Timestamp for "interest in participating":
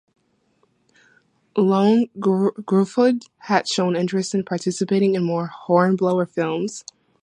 3.95-5.13